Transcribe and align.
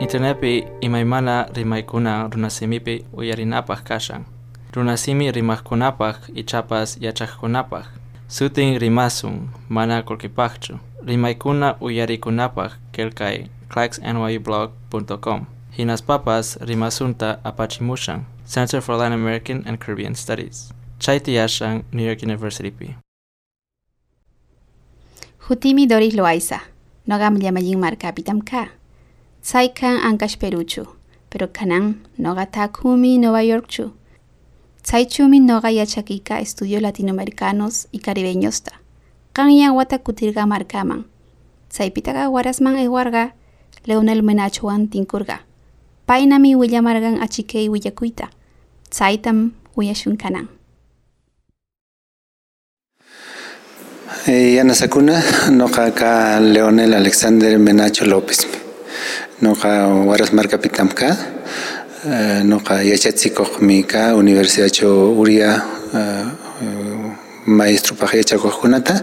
Intenepi 0.00 0.64
imaimana 0.80 1.48
rimaikuna 1.54 2.28
runasimipi 2.28 3.04
uyarinapaj 3.12 3.78
kashan. 3.82 4.24
Runasimi 4.72 5.32
rimajkunapaj 5.32 6.14
ichapas 6.34 6.98
yachajkunapaj. 7.00 7.84
Sutin 8.28 8.78
rimasun, 8.78 9.48
mana 9.68 10.02
kolkipajchu. 10.02 10.78
Rimaikuna 11.06 11.76
uyarikunapaj 11.80 12.72
kelkai 12.92 13.50
claxnyublog.com. 13.68 15.46
Hinas 15.78 16.02
papas 16.02 16.58
rimasunta 16.60 17.38
apachimushan. 17.44 18.24
Center 18.46 18.80
for 18.80 18.96
Latin 18.96 19.12
American 19.12 19.62
and 19.66 19.78
Caribbean 19.78 20.14
Studies. 20.14 20.72
Chaiti 20.98 21.38
Ashan, 21.38 21.82
New 21.92 22.06
York 22.06 22.22
University 22.22 22.70
P. 22.70 22.94
Jutimi 25.48 25.86
Doris 25.88 26.14
Loaiza. 26.14 26.60
Nogam 27.06 27.36
llamayin 27.36 27.78
marca 27.78 28.12
pitam 28.12 28.40
ka. 28.40 28.77
Tsaikan 29.48 30.04
ankash 30.04 30.36
Peruchu. 30.36 30.84
Pero 31.30 31.48
kanan 31.48 32.04
noga 32.18 32.44
takumi 32.44 33.16
Nueva 33.18 33.40
Yorkchu. 33.42 33.92
Tsaichumi 34.82 35.40
noga 35.40 35.70
yachakika 35.70 36.38
estudios 36.40 36.82
latinoamericanos 36.82 37.88
y 37.90 38.00
caribeños 38.00 38.62
ta. 38.62 38.72
Kanyan 39.32 39.72
wata 39.72 39.98
kutirga 40.04 40.44
markaman. 40.44 41.06
Tsaipitaka 41.70 42.28
warasman 42.28 42.76
ewarga 42.76 43.32
Leonel 43.86 44.22
Menachuan 44.22 44.88
tinkurga. 44.88 45.40
Painami 46.04 46.54
willamargan 46.54 47.22
achikei 47.22 47.70
willakuita. 47.70 48.28
Tsaitam 48.90 49.52
willashunkanan. 49.76 50.48
Eh, 54.26 54.56
yanasakuna 54.56 55.22
noqa 55.52 55.90
ka 55.94 56.38
Leonel 56.38 56.92
Alexander 56.92 57.58
Menacho 57.58 58.04
López 58.04 58.67
noqa 59.42 59.86
waras 60.06 60.32
markapitam 60.32 60.88
ka 60.94 61.10
eh, 62.06 62.42
noqa 62.44 62.82
yachatsikoqmi 62.82 63.86
ka 63.86 64.14
universidadcho 64.14 65.14
uria 65.14 65.62
eh, 65.94 66.24
maestrupaq 67.46 68.14
yachakoqkunata 68.14 68.94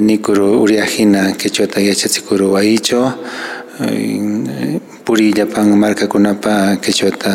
nikuru 0.00 0.62
uriajina 0.62 1.32
quechuata 1.38 1.80
yachatsikuru 1.80 2.52
wayicho 2.52 3.12
eh, 3.80 4.31
puri 5.04 5.32
llapan 5.32 5.76
markakunapa 5.76 6.76
quechuata 6.82 7.32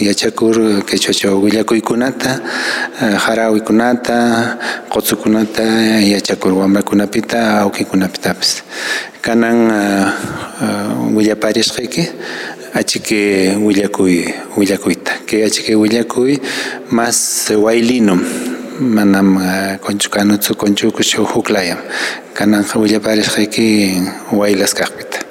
yachakur 0.00 0.82
quechuacho 0.88 1.40
willakuykunata 1.40 2.40
harawiykunata 3.24 4.58
qutsukunata 4.88 5.62
yachakur 6.12 6.52
wamrakunapita 6.52 7.60
awkiykunapitapis 7.60 8.62
kanan 9.22 9.72
willaparisqayki 11.16 12.08
achike 12.74 13.54
willakuy 13.62 14.24
willakuyta. 14.56 15.12
Kay 15.26 15.44
achike 15.44 15.74
willakuy 15.74 16.36
mas 16.90 17.50
waylinum 17.50 18.20
manam 18.80 19.38
konchukanutsu 19.80 20.54
konchukushu 20.56 21.24
huklayam 21.24 21.78
kanan 22.34 22.64
willaparisqayki 22.74 24.02
waylas 24.32 24.74
kaqpita 24.74 25.23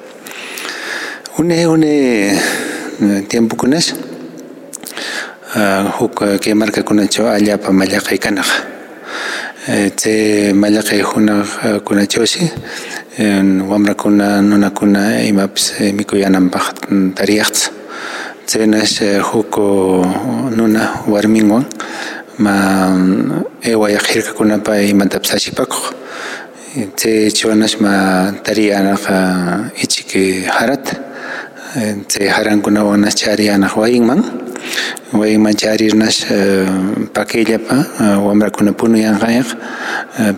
une 1.38 1.52
une 1.52 3.26
tiempokunash 3.28 3.92
huk 5.98 6.38
kay 6.40 6.54
markakunachaw 6.54 7.26
allapa 7.26 7.72
mallaqay 7.72 8.18
kanaq 8.18 8.50
chay 9.96 10.52
mallaqay 10.52 11.02
hunaqkunachawshi 11.02 12.44
wamrakuna 13.70 14.42
nunakuna 14.42 15.22
imapis 15.30 15.74
mikuyananpaq 15.96 16.66
tariyaqtsu 17.16 17.70
chaynash 18.46 19.02
huk 19.30 19.58
nuna 20.56 20.82
warminwan 21.12 21.64
ma 22.38 22.54
ewayaq 23.62 24.06
hirkakunapa 24.12 24.72
imatapis 24.92 25.34
ashipakuq 25.34 25.84
chaychawnash 27.00 27.76
ma 27.80 28.32
tariyanaqa 28.46 29.16
ichik 29.82 30.10
harata 30.56 30.94
chay 32.08 32.28
harankunawannash 32.30 33.18
chariyanaq 33.18 33.74
wayinman 33.74 34.22
wayinman 35.12 35.54
charirnash 35.58 36.22
pakillapa 37.10 37.76
wamrakuna 38.22 38.72
punuyanqayaq 38.72 39.48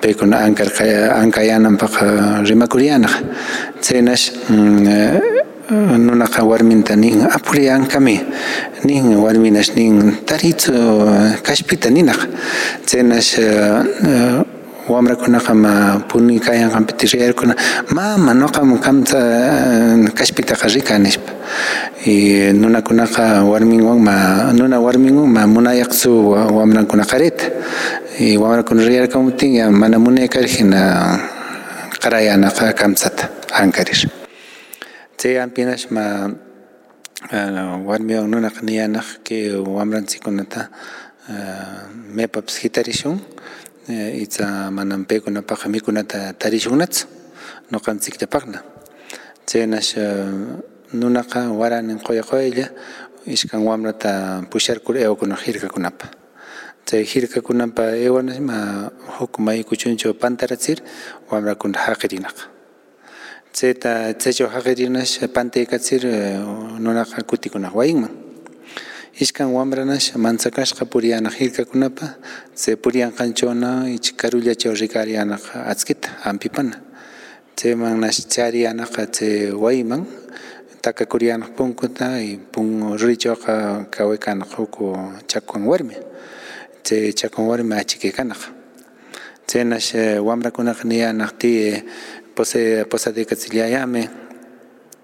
paykuna 0.00 0.48
ankar 0.48 0.72
ankayananpaq 1.20 1.94
rimakuryanaq 2.48 3.12
chaynash 3.84 4.32
nunaqa 6.06 6.40
warminta 6.40 6.96
nin 6.96 7.28
apuri 7.28 7.68
ankami 7.68 8.16
nin 8.84 9.16
warminash 9.20 9.76
nin 9.76 10.24
taritsu 10.24 10.72
kashpita 11.44 11.90
ninaq 11.92 12.20
chaynash 12.88 13.36
wamrakunaqa 14.88 15.52
puni 16.08 16.38
kayan 16.38 16.70
hampi 16.70 16.94
tikriyarkuna 16.94 17.54
mama 17.90 18.34
noqa 18.34 18.62
kamtsa 18.78 19.18
kashpitaqa 20.14 20.70
rika 20.70 20.98
nishpa 20.98 21.32
y 22.06 22.52
nunakunaqa 22.54 23.42
warminwan 23.42 23.98
ma 23.98 24.52
nuna 24.54 24.78
warminwan 24.78 25.26
ma 25.26 25.42
munayaqsu 25.46 26.30
wamrankunakareta 26.30 27.44
y 28.18 28.38
wamrakuna 28.38 28.86
riyarkamutinña 28.86 29.70
mana 29.74 29.98
munaykarhina 29.98 31.18
qarayanaqa 31.98 32.72
kamsata 32.78 33.30
ankarir 33.50 34.06
chayampiñash 35.18 35.90
ma 35.90 36.30
warmiwan 37.82 38.30
nunaqa 38.30 38.62
niyanaq 38.62 39.26
kay 39.26 39.50
wamranchikunata 39.50 40.70
maypapis 42.14 42.62
hitarishun 42.62 43.18
itza 43.88 44.70
manam 44.70 45.04
paykunapaqa 45.06 45.68
mikunata 45.68 46.32
tarishunnachu 46.34 47.06
ñuqanchikllapaqna 47.70 48.58
chaynash 49.46 49.94
nunaqa 50.92 51.50
waranin 51.54 51.98
qoya 52.02 52.22
qoyalla 52.22 52.66
ishkan 53.26 53.62
wamrata 53.62 54.42
pusharkur 54.50 54.96
ewakunaq 54.98 55.40
hirkakunapa 55.46 56.06
chay 56.86 57.04
hirkakunapa 57.04 57.94
ewanash 57.94 58.40
ma 58.40 58.90
huk 59.18 59.38
may 59.38 59.62
kuchunchaw 59.62 60.12
pantarachir 60.14 60.82
wamrakuna 61.30 61.78
haqirinaqa 61.78 62.50
chayta 63.52 64.14
chaychaw 64.18 64.48
haqirinash 64.50 65.22
pantaykachir 65.30 66.02
nunaqa 66.82 67.22
kutikunaq 67.22 67.74
wayinman 67.74 68.25
ishkan 69.16 69.48
wamranash 69.48 70.12
manchakashqa 70.12 70.84
puriyanaq 70.84 71.32
hirkakunapa 71.40 72.06
chay 72.54 72.76
puriyanqanchawna 72.76 73.88
ichik 73.96 74.16
karullachaw 74.20 74.76
rikaryanaq 74.76 75.44
atzkita 75.72 76.20
ampipana. 76.28 76.76
Chaymannash 77.56 78.28
chariyanaqa 78.28 79.08
chay 79.16 79.50
wayman 79.52 80.04
takakuryanaq 80.82 81.56
punkuta 81.56 82.20
y 82.20 82.36
pun 82.36 82.92
rurichawqa 83.00 83.88
kawaykanaq 83.90 84.52
huk 84.52 84.76
chakwan 85.26 85.64
warmi 85.64 85.96
chay 86.84 87.12
chakwan 87.16 87.48
warmi 87.48 87.72
achike 87.72 88.12
kanaq 88.12 88.52
chaynash 89.48 89.96
wamrakunaqa 90.20 90.84
niyanaq 90.84 91.32
ti 91.40 91.82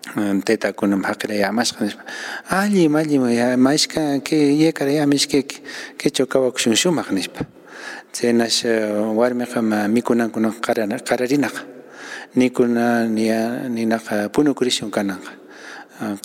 posadikachillayanmi 0.03 0.43
taytakunaman 0.43 1.05
haqirayamashqa 1.05 1.85
nishpa 1.85 2.03
allim 2.51 2.95
allim 2.97 3.23
mashka 3.59 4.21
kay 4.25 4.57
yakarayami 4.67 5.17
ishkayki 5.17 5.63
kaychaw 5.99 6.27
kawakushun 6.27 6.75
shumaq 6.75 7.11
nishpa 7.13 7.47
chaynash 8.13 8.65
warmiqa 9.15 9.63
ma 9.63 9.89
mikunankunaqa 9.89 10.61
qararinaqa 11.07 11.63
nikuna 12.35 13.07
ninaqa 13.09 14.29
punukurishun 14.33 14.91
kananqa 14.91 15.31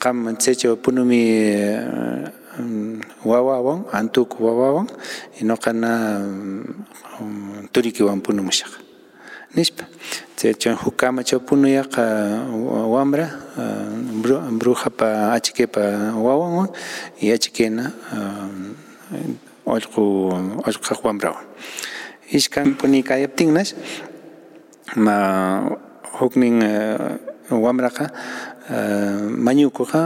qam 0.01 0.35
chaychaw 0.37 0.75
punumi 0.77 1.21
wawawan 3.25 3.85
antuku 3.93 4.41
wawawan 4.43 4.87
ñuqana 5.41 5.91
turikiwan 7.71 8.21
punumushaq 8.21 8.86
nishpa 9.55 9.83
chaychaw 10.35 10.75
huk 10.83 10.95
kamachaw 10.99 11.39
punuyaqa 11.39 12.03
wamra 12.93 13.27
brujapa 14.59 15.33
achikaypa 15.35 16.13
wawanwan 16.19 16.69
y 17.21 17.31
achikayna 17.31 17.91
ollqu 19.65 20.03
kaq 20.83 20.99
wamrawan 21.03 21.45
ishkan 22.31 22.75
punikayaptinnash 22.75 23.71
ma 24.95 25.15
huknin 26.19 26.59
wamraqa 27.49 28.11
mañukuqa 29.31 30.01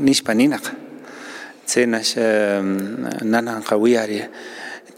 nishpa 0.00 0.32
ninaqa 0.34 0.72
chaynash 1.68 2.16
nananqa 3.22 3.76
wiyari 3.76 4.24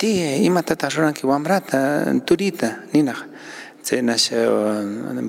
ti 0.03 0.19
imatataq 0.19 0.99
ruranki 0.99 1.23
wamrata 1.31 2.11
turita 2.27 2.83
ninaq 2.91 3.21
Tsenash 3.83 4.35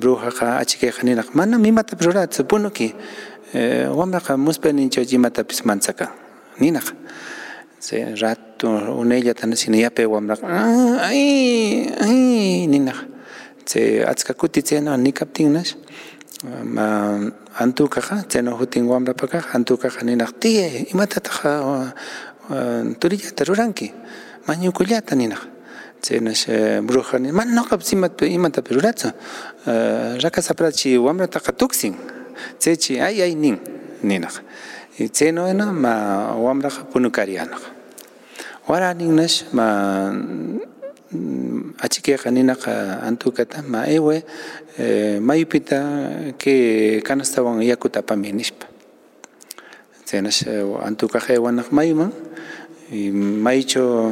brujaqa 0.01 0.57
achikayqa 0.61 1.05
ninaq 1.05 1.29
mana 1.37 1.61
imatapis 1.61 2.05
ruratsu 2.09 2.41
punuki 2.49 2.89
wamraqa 3.53 4.33
muspaninchaw 4.37 5.05
imatapis 5.05 5.61
manchakan 5.65 6.09
ninaq 6.57 6.89
chay 7.85 8.17
rato 8.17 8.97
unayllata 8.97 9.45
sina 9.53 9.77
yape 9.77 10.09
wamraqa 10.09 10.45
ay 11.05 11.21
ay 12.01 12.65
ninaq 12.65 12.99
chay 13.69 14.01
achka 14.01 14.33
kuti 14.33 14.65
chaynaw 14.65 14.97
nikaptinnash 14.97 15.77
ma 16.65 17.17
antukaqa 17.61 18.25
chaynaw 18.25 18.57
hutin 18.57 18.89
wamrapa 18.89 19.27
kaq 19.27 19.53
antukaqa 19.53 20.01
ninaq 20.01 20.33
tiye 20.41 20.89
imatataq 20.93 21.37
turillata 22.99 23.43
ruranki 23.45 23.93
mañukullata 24.47 25.15
ninaq 25.15 25.41
chaynash 26.01 26.47
bruja 26.83 27.19
mana 27.31 27.61
ñuqapis 27.61 27.93
imatapi 27.93 28.73
ruratsu 28.73 29.09
rakasaprachi 30.23 30.97
wamrataqa 30.97 31.51
tuksin. 31.53 31.95
Chaychi 32.59 32.99
ay 32.99 33.21
ay 33.21 33.35
nin 33.35 33.57
ninaq. 34.03 34.41
Chaynawna 35.13 35.71
ma 35.71 36.35
wamraqa 36.35 36.83
punukariyanaq 36.91 37.61
wara 38.67 38.93
ninnash 38.93 39.45
ma 39.53 40.11
achikayqa 41.79 42.31
ninaqa 42.31 43.01
antukata 43.05 43.61
ma 43.61 43.85
ewe 43.87 44.23
mayupita 45.21 46.33
que 46.37 47.01
kanastawan 47.05 47.61
yakuta 47.63 47.99
apami 47.99 48.33
nishpa. 48.33 48.65
Chaynash 50.05 50.45
antukaqa 50.83 51.33
ewanaq 51.33 51.71
mayuman 51.71 52.11
maycho 52.91 54.11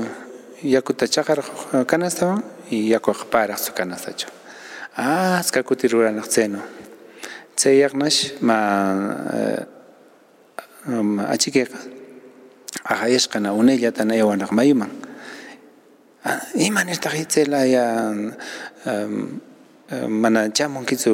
yakuta 0.64 1.08
chaqaraq 1.08 1.86
kanastawan 1.86 2.44
y 2.70 2.90
yakuqa 2.94 3.26
paraqchu 3.32 3.74
kanastachu 3.74 4.28
asqa 4.96 5.64
kuti 5.64 5.88
ruranaq 5.88 6.28
chayno 6.30 6.60
chayaqnash 7.58 8.40
ma 8.42 8.58
achikayqa 11.34 11.78
aqayashqana 12.86 13.54
unayllata 13.54 14.04
ewanaq 14.22 14.52
mayuman 14.52 14.90
imanirtaq 16.56 17.14
chaylaya 17.28 17.84
mana 20.08 20.50
chamunkichu 20.50 21.12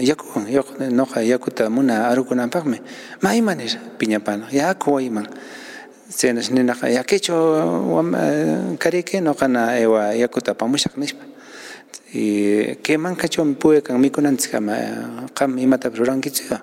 yakuwan 0.00 0.44
ñuqa 0.92 1.22
yakuta 1.24 1.70
muna 1.70 2.08
arukunanpaqmi 2.12 2.78
ma 3.22 3.30
imanir 3.34 3.72
piñapanaq 3.98 4.52
yaku 4.52 4.90
wayman 5.00 5.26
chaynash 6.18 6.50
ninaqa 6.50 6.86
yakichu 6.88 7.34
kariki 8.78 9.16
ñuqana 9.20 9.78
ewa 9.84 10.14
yakuta 10.14 10.52
apamushaq 10.52 10.94
nishpa 10.96 11.24
y 12.14 12.76
kay 12.84 12.96
mankachawmi 12.96 13.54
puyakan 13.54 13.98
mikunanchik 13.98 14.54
ama 14.54 14.74
qam 15.34 15.58
imatapis 15.58 15.98
rurankichu 15.98 16.54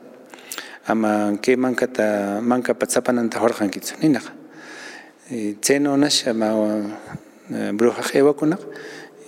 ama 0.88 1.38
kay 1.44 1.56
mankata 1.56 2.40
mankapa 2.42 2.86
tsapananta 2.88 3.40
hurqankichu 3.40 3.94
ninaqa 4.02 4.32
chaynawnash 5.62 6.28
ama 6.32 6.48
brujaq 7.78 8.16
ewakunaq 8.16 8.62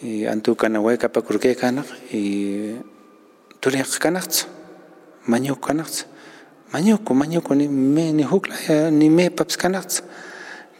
y 0.04 0.26
antukana 0.28 0.80
waykapakurkaykanaq 0.81 1.88
y 2.12 2.24
turinqa 3.62 4.00
kanaqchu 4.00 4.48
mañuku 5.28 5.60
kanaqchu 5.60 6.04
mañuku 6.74 7.14
mañuku 7.14 7.54
ni 7.56 7.68
me 7.68 8.12
ni 8.12 8.24
huklaya 8.24 8.90
ni 8.92 9.10
mepapis 9.10 9.58
kanaqchu 9.58 10.02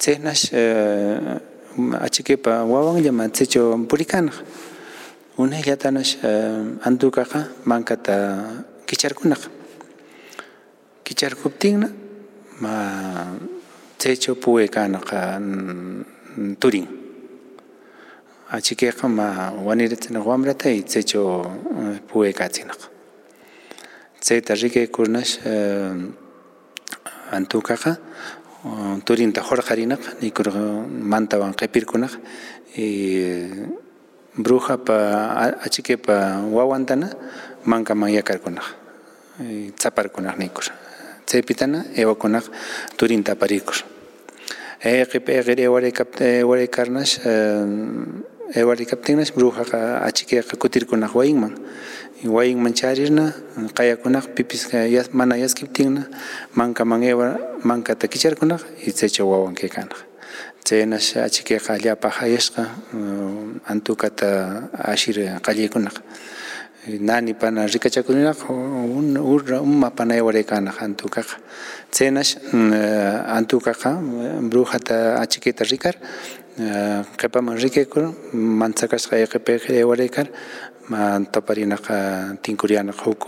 chaynash 0.02 0.50
achikaypa 2.06 2.64
wawanllama 2.66 3.30
chaychaw 3.30 3.78
purikanaq 3.90 4.34
unayllatanash 5.38 6.18
antukaqa 6.88 7.40
mankata 7.70 8.16
kicharkunaq 8.88 9.42
kicharkuptinna 11.06 11.88
ma 12.62 12.74
chaychaw 14.02 14.36
puwaykanaqa 14.36 15.20
turin. 16.60 16.88
Achikayqa 18.52 19.08
ma 19.10 19.52
wanirichinaq 19.68 20.26
wamrata 20.26 20.70
y 20.70 20.82
chaychaw 20.84 21.46
puwaykachinaq 22.10 22.93
chayta 24.24 24.56
rikaykurnash 24.56 25.34
antukaqa 27.36 27.98
turinta 29.06 29.42
hurqarinaq 29.44 30.02
nikur 30.22 30.48
mantawan 31.12 31.54
qipirkunaq 31.60 32.14
y 32.78 32.88
brujapa 34.40 34.96
achikaypa 35.66 36.16
wawantana 36.56 37.10
mankaman 37.66 38.16
yakarkunaq 38.16 38.68
tsaparkunaq 39.78 40.38
nikur 40.40 40.72
chaypitana 41.28 41.80
ewakunaq 41.96 42.46
turinta 42.98 43.36
aparikur 43.36 43.84
eqip 44.84 45.28
eqir 45.30 45.60
ewaraykarnash 45.68 47.14
ewarikaptinnash 48.56 49.34
brujaqa 49.36 50.06
achikayqa 50.08 50.56
kutirkunaq 50.62 51.12
wayinman 51.16 51.54
wayinman 52.26 52.74
charirna 52.74 53.34
qayakunaq 53.76 54.36
pipis 54.36 54.72
mana 55.14 55.36
yaskiptinna 55.36 56.08
mankaman 56.56 57.04
ewar 57.04 57.40
mankata 57.64 58.08
kicharkunaq 58.08 58.62
y 58.86 58.92
chaychaw 58.92 59.28
wawan 59.28 59.56
kaykanaq. 59.56 59.98
Chaynash 60.64 61.18
achikayqa 61.20 61.76
allapa 61.76 62.10
hayashqa 62.10 62.64
antukata 63.68 64.70
ashir 64.74 65.18
qallaykunaq 65.44 66.00
nani 67.00 67.34
pana 67.34 67.68
rikachakuninaq 67.68 68.48
urra 69.20 69.62
uma 69.62 69.92
pana 69.92 70.16
ewaraykanaq 70.16 70.80
antukaqa. 70.80 71.36
Chaynash 71.92 72.38
antukaqa 73.38 74.00
brujata 74.50 75.20
achikayta 75.20 75.64
rikar 75.68 75.96
qhipaman 77.20 77.58
rikaykur 77.60 78.14
manchakashqa 78.34 79.20
eqipiqa 79.26 80.28
ma 80.90 81.20
toparinaqa 81.32 82.36
tinkurinaq 82.44 83.00
huk 83.06 83.24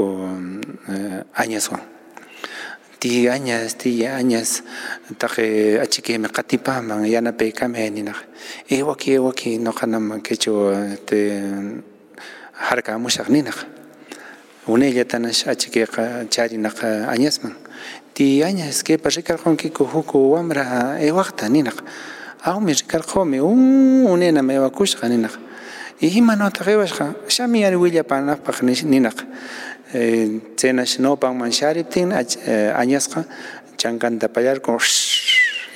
añaswan 1.33 1.81
ti 2.99 3.27
añas 3.29 3.77
ti 3.77 4.03
añas 4.05 4.63
taqe 5.17 5.79
achikaymi 5.79 6.27
qatipaman 6.27 7.05
yanapaykami 7.05 7.89
ninaq 7.91 8.17
ewaki 8.69 9.15
ewaki 9.15 9.57
ñuqanaman 9.59 10.19
kaychaw 10.21 10.73
harkamushaq 12.67 13.27
ninaq 13.29 13.57
unayllatanash 14.67 15.47
achikayqa 15.47 16.27
charinaq 16.33 16.77
añasman 17.13 17.53
ti 18.13 18.43
añas 18.43 18.83
kaypa 18.83 19.09
rikarqunkiku 19.09 19.85
huk 19.85 20.11
wamra 20.15 20.99
ewaqta 20.99 21.47
ninaq 21.47 21.77
awmi 22.43 22.73
rikarqumi 22.73 23.39
unayman 23.39 24.49
ewakushqa 24.49 25.07
ninaq 25.07 25.44
imanotaqeywasqa 26.01 27.15
shamiyari 27.27 27.75
willapanapaq 27.75 28.61
ninaq 28.63 29.17
china 30.57 30.81
eh, 30.81 30.85
shinopan 30.85 31.35
manshariptin 31.37 32.11
añasqa 32.11 33.19
eh, 33.19 33.25
chankanta 33.77 34.27
pallarkun 34.27 34.77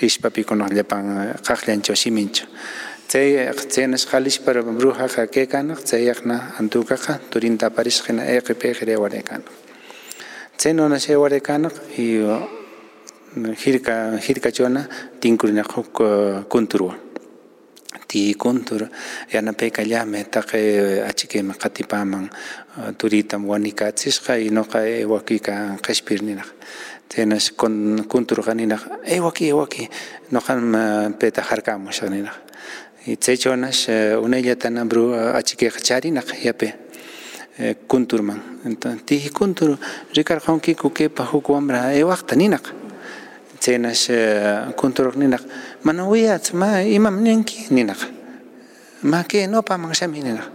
ishpapikunaqllapan 0.02 1.40
qaqllancho 1.42 1.94
eh, 1.94 1.96
simincho 1.96 2.46
chay 3.08 3.48
chaynash 3.70 4.06
qhalishpara 4.12 4.62
brujaqa 4.62 5.28
kaykanaq 5.28 5.80
chayaqna 5.86 6.56
antukaqa 6.60 7.20
turinta 7.32 7.68
aparish 7.68 8.04
hina 8.08 8.24
eqi 8.26 8.54
peqi 8.54 8.86
rewaraykanaq 8.86 9.48
chay 10.58 10.74
nonash 10.74 11.08
rewaraykanaq 11.08 11.74
y 11.98 12.20
oh, 12.20 12.44
hirka 13.64 14.20
hirkachona 14.20 14.88
tinkurinaq 15.22 15.72
huk 15.72 16.02
kunturwan 16.50 17.09
ti 18.08 18.34
kuntur 18.36 18.90
yanapaykallammi 19.34 20.26
taqe 20.30 21.04
achikaymi 21.10 21.54
qatipaman 21.54 22.30
turitam 22.98 23.46
wanikachishqa 23.46 24.38
y 24.40 24.50
ñuqa 24.50 24.80
ewakiyka 25.04 25.78
qishpir 25.86 26.22
ninaq. 26.24 26.50
Chaynash 27.10 27.52
kunturqa 27.58 28.54
ninaq 28.54 28.82
ewaki 29.06 29.50
ewaki 29.50 29.90
ñuqama 30.32 31.12
payta 31.20 31.42
harkamushaq 31.42 32.10
ninaq. 32.10 32.36
Y 33.08 33.16
chaychawnash 33.18 33.90
unayllatanam 34.22 34.88
bru 34.88 35.14
achikayqa 35.14 35.80
charinaq 35.82 36.28
yape 36.44 36.74
kunturman 37.88 38.40
entonces 38.66 39.04
ti 39.06 39.30
kuntur 39.30 39.78
rikarqankiku 40.16 40.92
kaypa 40.94 41.24
huk 41.26 41.50
wamra 41.50 41.92
ewaqta 41.94 42.36
ninaq 42.36 42.79
chaynash 43.60 44.10
kunturuq 44.80 45.16
ninaq 45.16 45.44
mana 45.84 46.08
wiyachu 46.08 46.56
ma 46.56 46.82
imam 46.82 47.22
ninki? 47.24 47.70
Ninaq 47.72 48.00
ma 49.04 49.24
kay 49.24 49.48
ñawpaman 49.48 49.94
shami 49.94 50.20
ninaq 50.24 50.48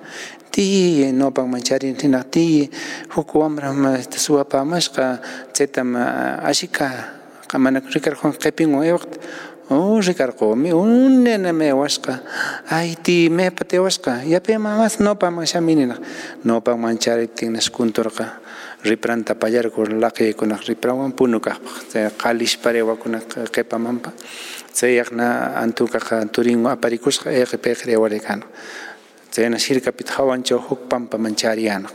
ti 0.51 1.05
ñawpanman 1.13 1.63
charin 1.65 1.97
ninaq 1.97 2.25
ti 2.31 2.71
huk 3.15 3.35
wamra 3.35 3.71
suwapamashqa 4.11 5.21
chaytam 5.55 5.97
ashika 6.43 6.89
mana 7.59 7.81
rikarqan 7.81 8.33
qipinwan 8.35 8.85
ewaqta 8.91 9.19
Oh, 9.71 9.99
ricarqumi 9.99 10.73
unena 10.77 11.51
me 11.53 11.73
wasqa. 11.73 12.21
Ayti 12.69 13.31
mepa 13.31 13.65
tewasqa 13.65 14.21
yapima 14.29 14.77
mas 14.77 15.01
nopa 15.01 15.31
mashaminina 15.31 15.97
nopa 16.45 16.77
manchariptinnas 16.77 17.71
kunturqa 17.73 18.44
ripranta 18.85 19.35
pallarku 19.35 19.85
laqiykunaq 20.05 20.63
riprawan 20.69 21.13
punu 21.13 21.41
kaqpaq 21.41 22.17
qalish 22.21 22.61
parewakuna 22.63 23.21
qepamanpa 23.55 24.13
chayaqna 24.75 25.57
antukaqa 25.63 26.25
turinwan 26.29 26.77
aparikusqa 26.77 27.33
e 27.33 27.43
eqipayqa 27.43 27.85
rewaraykanaq 27.91 28.49
chayna 29.35 29.59
sirkapita 29.59 30.13
jawanchaw 30.17 30.59
huk 30.69 30.89
pampaman 30.89 31.35
chariyanaq 31.35 31.95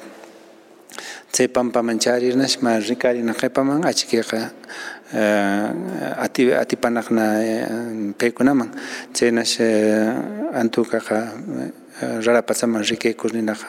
chay 1.32 1.48
pampaman 1.48 2.00
charirnash 2.00 2.62
mana 2.62 2.80
rikarina 2.80 3.34
qepaman 3.34 3.86
achkiqa 3.86 4.52
eh, 5.14 5.70
ati 6.26 6.52
atipanaqna 6.52 7.26
eh, 7.44 8.14
paykunaman 8.18 8.70
chaynash 9.14 9.60
eh, 9.62 10.58
antukaqa 10.60 11.20
rarapatsama 12.02 12.82
rike 12.82 13.14
kurninaj 13.14 13.60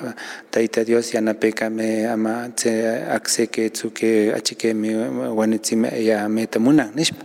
taita 0.50 0.84
Dios 0.84 1.14
yanapekame 1.14 2.06
ama 2.06 2.48
tse 2.54 2.72
akseke 3.16 3.70
tzuke 3.70 4.32
achikemi 4.34 4.94
wanitzime 5.38 5.90
ya 6.04 6.28
metamunan 6.28 6.90
nishpa 6.94 7.24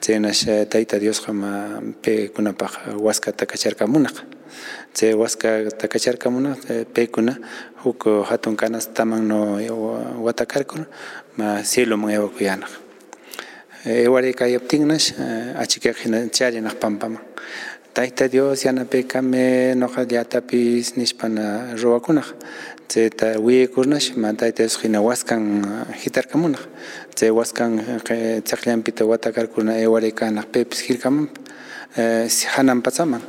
tzenash 0.00 0.44
taita 0.68 0.98
Dios 0.98 1.24
jama 1.26 1.80
pe 2.02 2.28
kunapaj 2.28 2.96
huaskata 3.00 3.46
kacharkamunaj 3.46 4.16
chay 4.94 5.12
huaskata 5.12 5.88
kacharkamunaj 5.88 6.58
eh, 6.70 6.84
pekuna 6.84 7.36
huk 7.84 8.06
hatun 8.28 8.56
kanas 8.56 8.92
taman 8.94 9.28
no 9.28 9.58
watakarkun 10.24 10.86
ma 11.36 11.62
cielo 11.62 11.96
ewakuyanaj 11.96 12.70
ewarikayaptinnash 13.84 15.18
eh, 15.18 15.24
eh, 15.26 15.60
achikajina 15.60 16.28
charianaj 16.28 16.74
pampaman 16.78 17.22
Tayta 17.94 18.26
Dios 18.26 18.64
yanapekame 18.64 19.74
noqallatapis 19.74 20.96
nishpana 20.96 21.74
ruwakunaq 21.76 22.28
chayta 22.88 23.38
wiyakurnash 23.38 24.16
ma 24.16 24.32
Tayta 24.32 24.62
Dios 24.64 24.80
hina 24.82 25.00
waskan 25.02 25.44
hitarkamunaq 26.02 26.62
chay 27.14 27.30
waskan 27.30 27.72
chaqllanpita 28.48 29.04
watakarkuna 29.04 29.76
ewaraykanaq 29.84 30.46
pipis 30.52 30.80
hirkamanpa 30.88 31.36
hanan 32.56 32.80
pachaman 32.80 33.20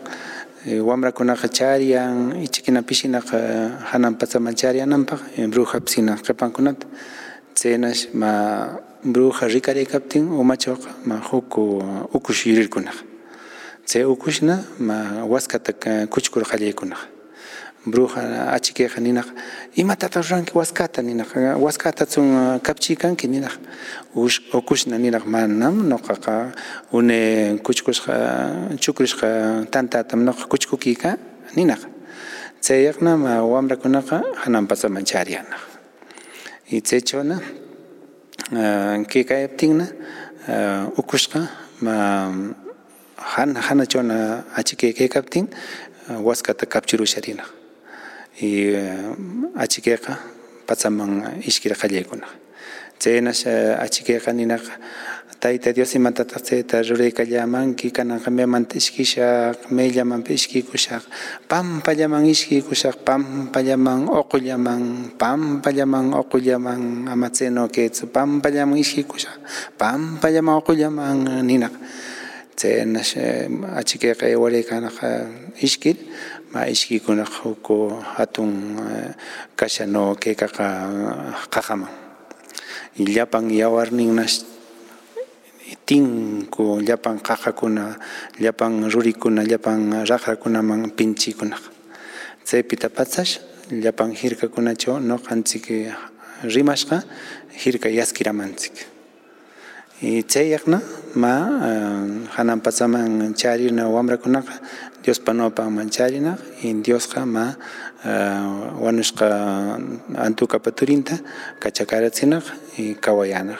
wamrakunaqa 0.65 1.47
chariyan 1.51 2.39
ichikinapishinaq 2.45 3.27
hanan 3.91 4.15
pachaman 4.15 4.55
chariyananpaq 4.55 5.19
brujapis 5.51 5.93
hina 5.97 6.15
qhipankunata 6.15 6.87
chaynash 7.59 8.13
ma 8.13 8.31
bruja 9.03 9.45
rikaraykaptin 9.55 10.23
umachawqa 10.41 10.89
ma 11.05 11.19
huk 11.19 11.57
ukush 12.15 12.47
yurirkunaq 12.47 13.11
Tse 13.85 14.05
ukushna 14.05 14.63
ma 14.79 15.25
waskata 15.25 15.73
eh, 15.85 16.07
kuchkur 16.07 16.43
khalikunah. 16.43 17.13
bruja 17.85 18.51
achike 18.53 18.87
ninaq 18.99 19.27
imata 19.75 20.07
tarranki 20.09 20.53
waskata 20.55 21.01
ninaq 21.01 21.59
waskata 21.59 22.05
tsun 22.05 22.55
eh, 22.55 22.59
kapchikanki 22.61 23.27
ninaq 23.27 23.51
ukushna 24.53 24.97
ninaq 24.97 25.25
manam 25.25 25.83
noqaqa 25.89 26.53
une 26.93 27.59
kuchkusqa 27.59 28.77
chukrisqa 28.79 29.67
tantatam 29.69 30.23
noqa 30.23 30.47
kuchkukika 30.47 31.17
ninaq 31.57 31.81
chayaqna 32.61 33.17
ma 33.17 33.43
wamrakunaqa 33.43 34.23
hananpasaman 34.45 35.03
chariyanaq 35.03 35.59
y 36.71 36.79
chaychawna 36.79 37.41
eh, 38.55 39.03
kikayaptinna 39.11 39.85
ukushqa 40.95 41.49
ma 41.81 42.62
hana 43.31 43.59
hanachawna 43.67 44.43
achikaykaptin 44.59 45.47
waskata 46.27 46.65
kapchirusharinaq 46.65 47.47
y 48.41 48.75
achikayqa 49.55 50.13
pachaman 50.67 51.11
ishkir 51.49 51.73
qallaykunaq 51.81 52.31
chaynash 52.99 53.45
achikayqa 53.85 54.31
ninaq 54.33 54.63
tayta 55.43 55.75
Dios 55.75 55.91
imatataq 55.95 56.39
chayta 56.39 56.81
ruraykallamanki 56.87 57.91
kananqa 57.91 58.31
maymanta 58.31 58.75
ishkishaq 58.79 59.71
mayllamanpi 59.75 60.33
ishkikushaq 60.39 61.03
pampallaman 61.51 62.23
ishkikushaq 62.33 62.95
pampallaman 63.07 64.07
uqullaman 64.07 65.11
pampallaman 65.19 66.15
uqullaman 66.21 67.07
ama 67.11 67.27
chayno 67.29 67.67
kaytsu 67.67 68.07
pampallaman 68.07 68.79
ishkikushaq 68.79 69.35
pampallaman 69.77 70.55
uqullaman 70.63 71.43
ninaq 71.43 71.75
chaynash 72.55 73.17
achikayqa 73.79 74.25
ewaraykanqa 74.35 75.09
ishkir 75.61 75.97
ma 76.53 76.67
ishkikunaq 76.67 77.31
huk 77.43 77.67
hatun 78.15 78.51
kasha 79.55 79.85
no 79.85 80.15
kaykaqa 80.15 80.67
qaqaman 81.49 81.89
y 82.97 83.05
llapan 83.15 83.49
yawarninnash 83.49 84.45
tinku 85.85 86.79
llapan 86.81 87.19
qaqakuna 87.19 87.97
llapan 88.39 88.89
rurikuna 88.93 89.43
llapan 89.43 90.05
raqrakunaman 90.05 90.91
pinchikunaq 90.97 91.63
chaypita 92.45 92.89
pachash 92.89 93.39
llapan 93.71 94.13
hirkakunachaw 94.13 94.99
noqanchik 94.99 95.89
rimashqa 96.43 97.03
hirka 97.61 97.89
yaskiramanchik 97.89 98.75
y 98.75 98.92
chayaqna 100.03 100.83
ma 101.15 101.33
hanan 102.35 102.59
pachaman 102.59 103.31
charirna 103.35 103.87
wamrakunaqa 103.87 104.59
Diospa 105.03 105.33
nopanman 105.35 105.91
charinaq 105.91 106.39
y 106.63 106.73
Diosqa 106.79 107.25
ma 107.25 107.55
wanushqa 108.83 109.79
antukapa 110.15 110.71
turinta 110.71 111.19
kachakaratsinaq 111.59 112.43
y 112.79 112.95
kawayanaq 112.95 113.59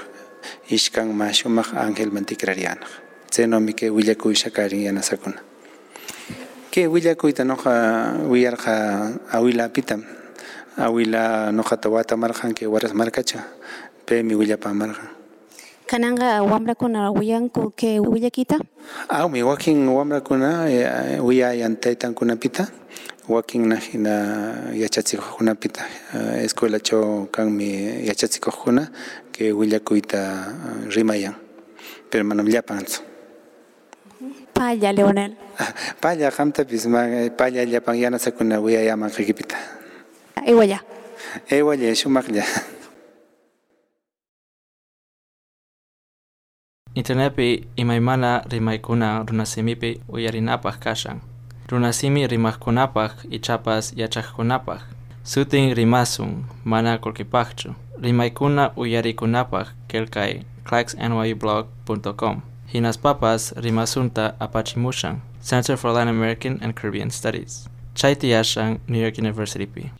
ishkan 0.71 1.11
ma 1.15 1.31
shumaq 1.31 1.75
angelman 1.75 2.23
tikrariyanaq 2.27 2.87
chaynomi 3.31 3.73
kay 3.73 3.89
willakuysha 3.89 4.53
karin 4.53 4.85
yanasakuna. 4.85 5.41
Kay 6.69 6.85
willakuyta 6.85 7.45
noqa 7.45 8.21
wiyarqa 8.29 9.33
awilapitam. 9.33 10.05
Awila 10.77 11.53
noqata 11.53 11.89
watamarqan 11.89 12.53
kay 12.53 12.65
waras 12.65 12.93
markacha. 12.93 13.45
Paymi 14.05 14.33
willapamarqan 14.37 15.22
kananga 15.87 16.43
wambrakuna 16.43 17.11
wiyanku 17.11 17.71
ke 17.75 17.99
willakita 17.99 18.59
awmi 19.09 19.39
ah, 19.41 19.45
wakin 19.45 19.87
wambrakuna 19.87 20.69
eh, 20.69 21.15
eh, 21.15 21.25
wiyayankuna 21.25 22.37
wakin 23.29 23.75
hina 23.75 24.15
yachatsikuqkunapita 24.73 25.81
eh, 26.15 26.43
escuelachaw 26.43 27.25
kanmi 27.31 28.05
yachatsikuqkuna 28.07 28.91
que 29.31 29.51
willakuyta 29.51 30.53
rimayan. 30.93 31.35
Pero 32.09 32.23
manam 32.23 32.47
llapantsu 32.47 33.01
palla 34.53 34.93
leonel. 34.93 35.35
Palla 36.01 36.31
qamtapis 36.31 36.87
palla 37.37 37.65
llapan 37.65 37.95
yanasakuna 37.97 38.59
wiyayamanqaykipita 38.61 39.57
iwalla 40.47 40.79
iwalla 41.49 41.95
shumaqlla 41.95 42.43
Internetpi 46.95 47.67
imaymana 47.75 48.43
rimaykuna 48.49 49.23
runasimipi 49.27 50.01
uyarinapaq 50.07 50.79
kashan. 50.79 51.21
Runasimi 51.69 52.27
rimaqkunapaq 52.27 53.11
ichapas 53.31 53.93
yachaqkunapaq. 53.95 54.81
Sutin 55.23 55.75
rimasun, 55.75 56.45
mana 56.63 56.97
kolkipaqchu. 56.97 57.73
Rimaykuna 58.01 58.71
uyarikunapaq 58.75 59.67
kelkay 59.87 60.41
clacksnyublog.com. 60.69 62.41
Hinaspapas 62.73 63.53
rimasunta 63.57 64.33
apachimushan. 64.39 65.21
Center 65.41 65.77
for 65.77 65.91
Latin 65.91 66.09
American 66.09 66.59
and 66.61 66.73
Caribbean 66.73 67.11
Studies. 67.11 67.69
Chaiti 67.95 68.29
New 68.87 69.01
York 69.01 69.17
University. 69.17 69.91